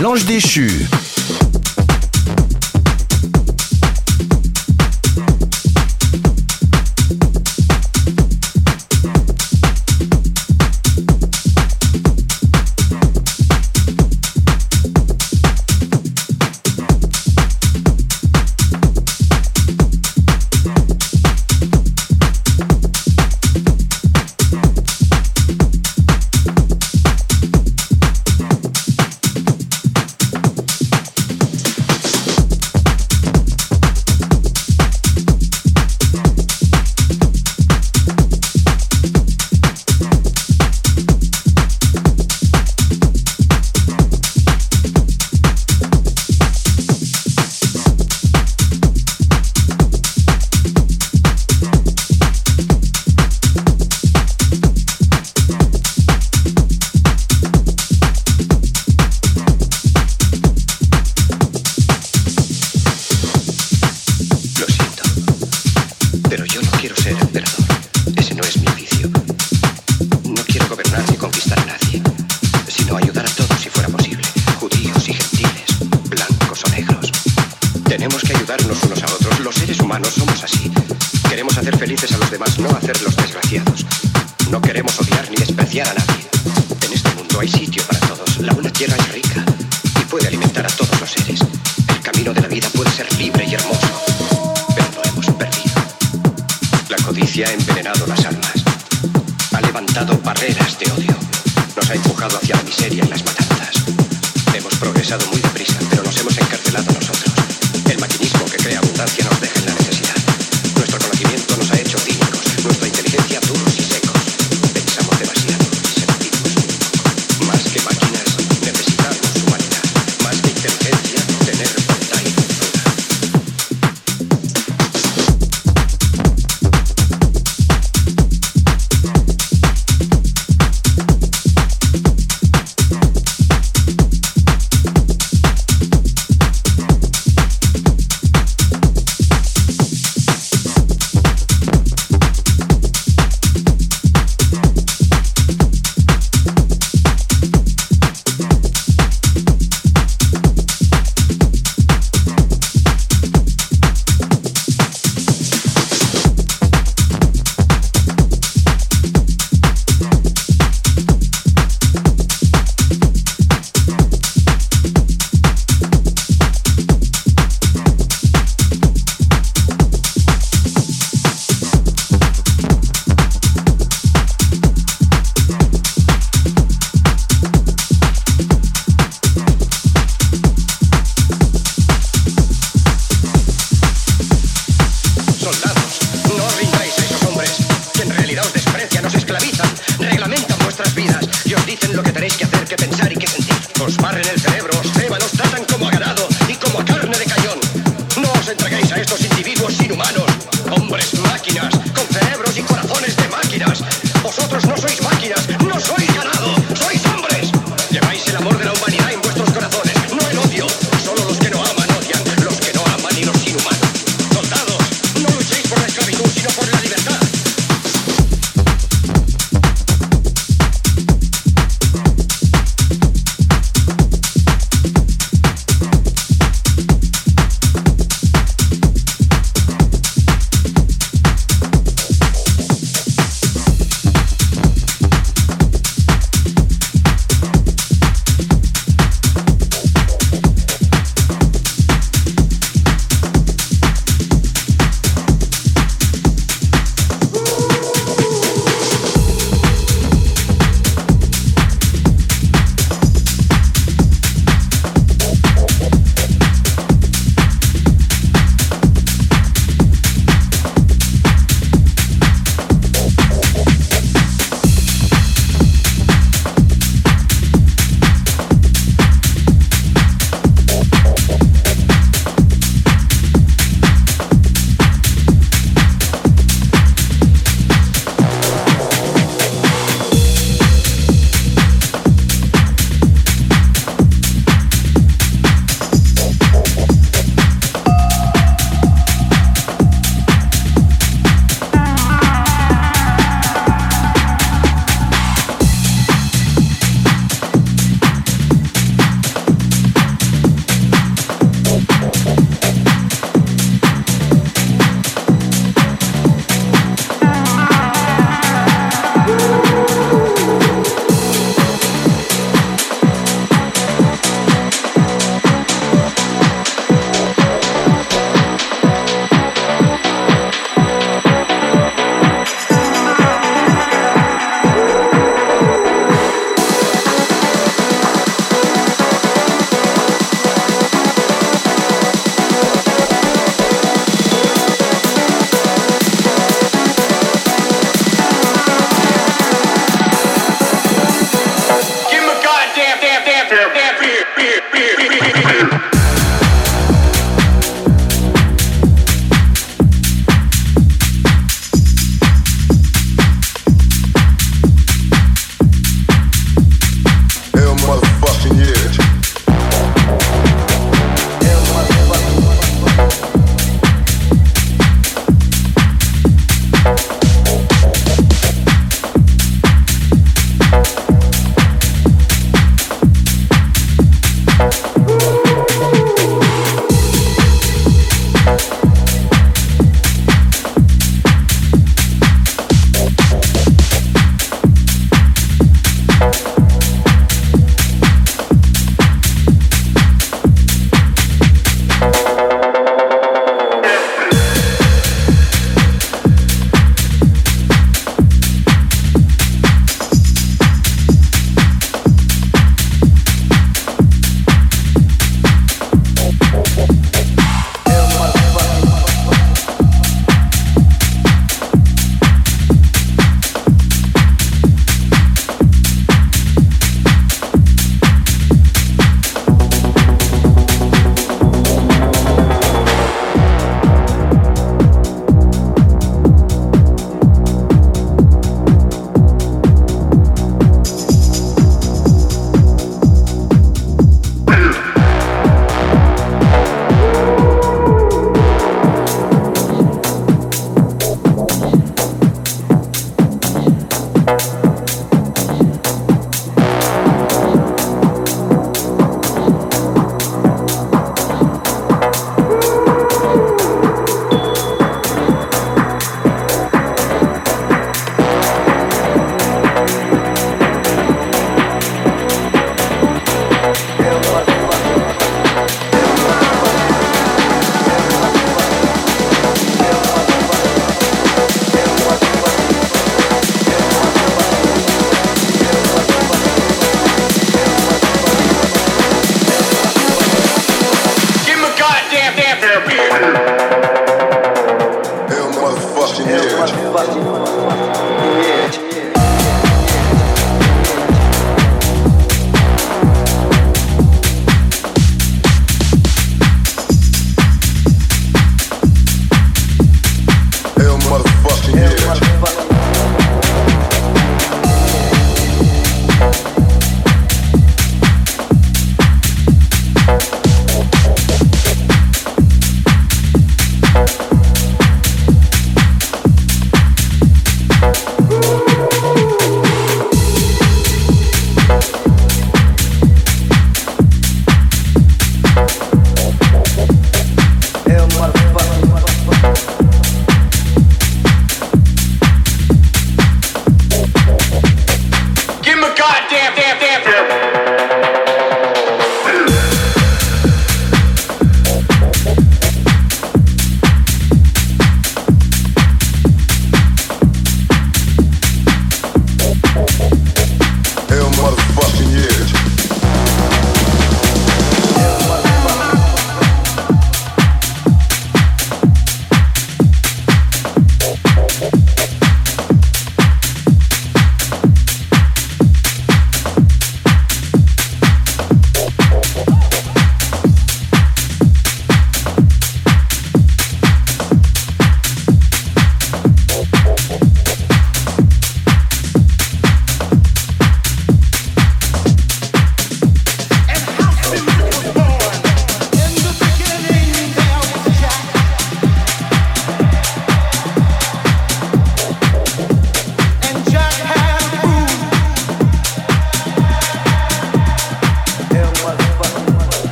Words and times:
L'ange 0.00 0.24
déchu. 0.24 0.88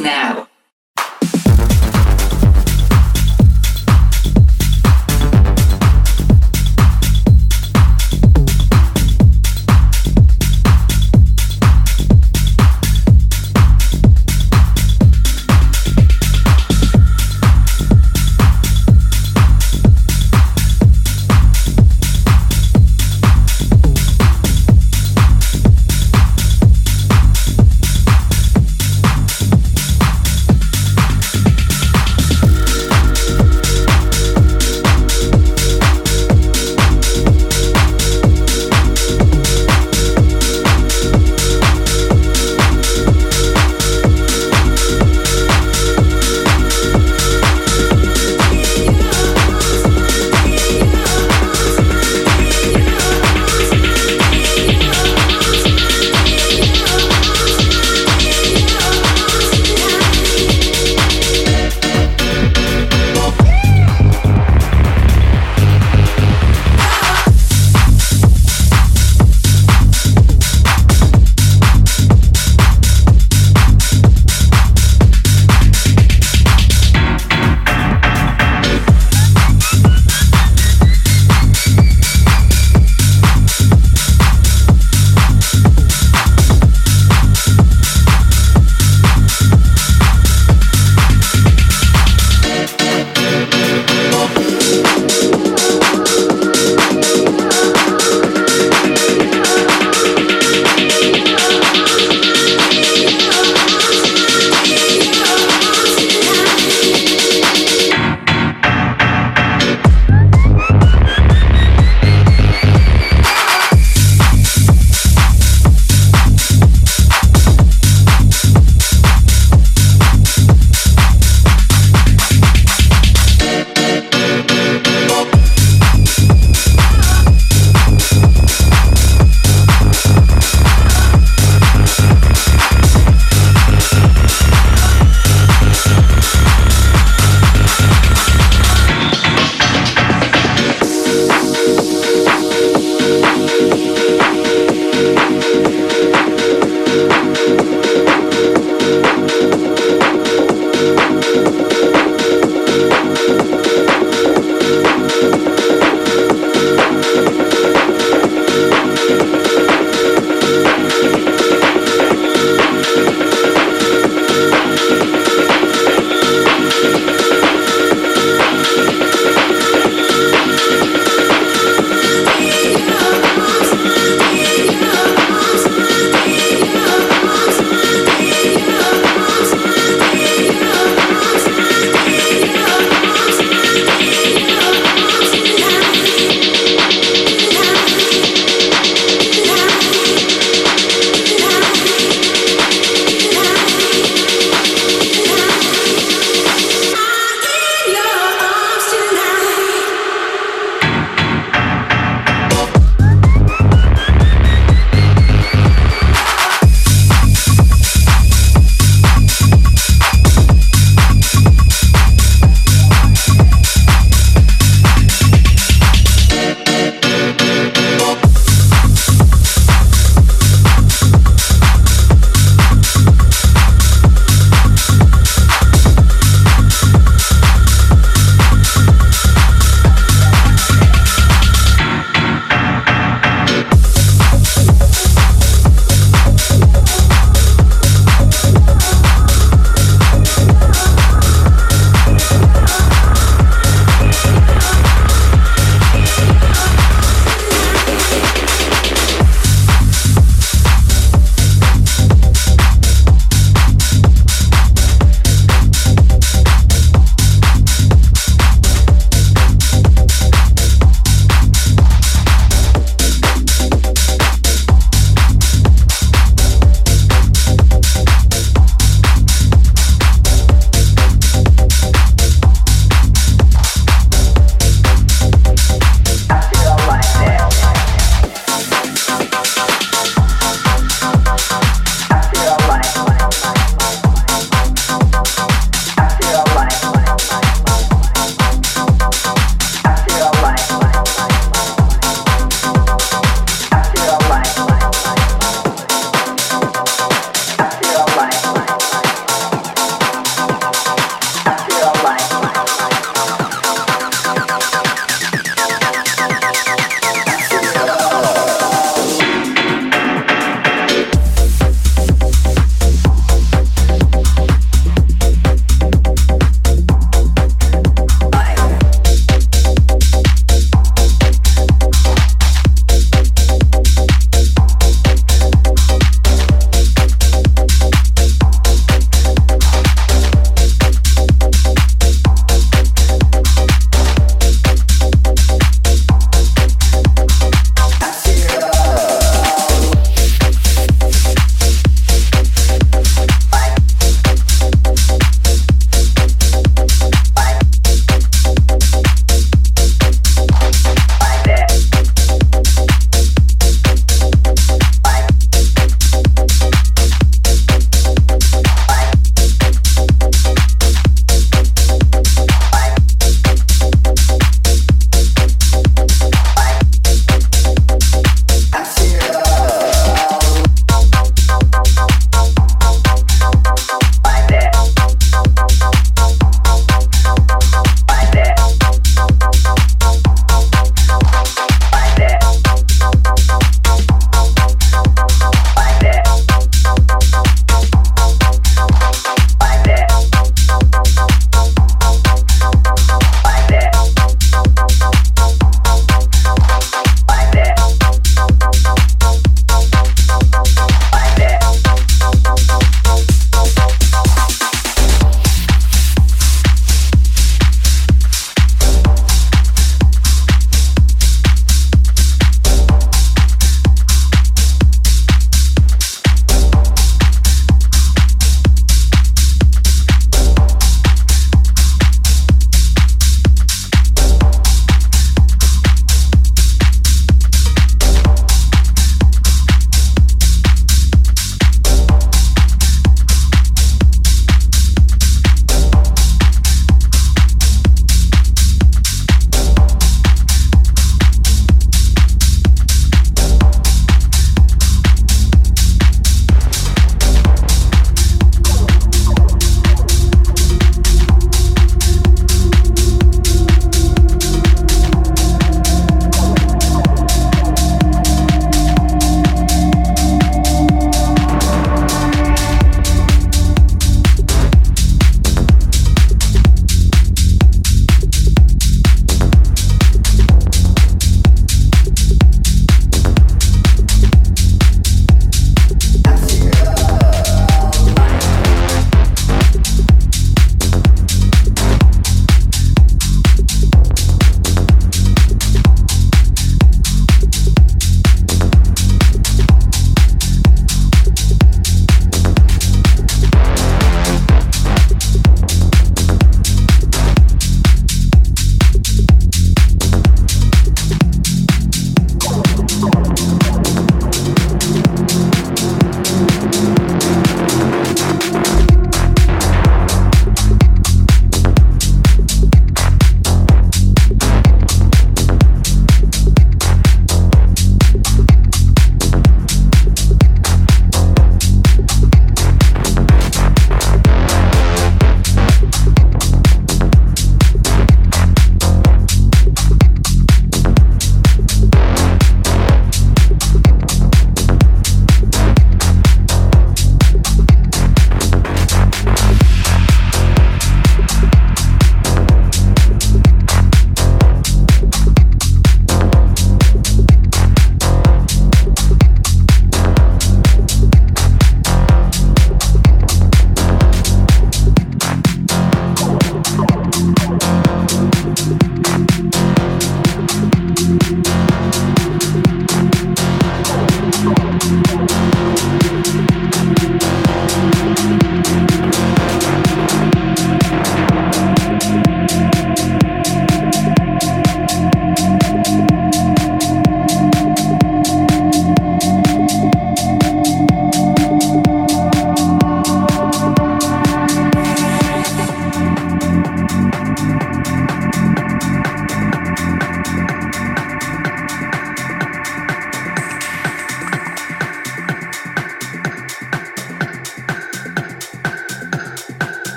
now. 0.00 0.48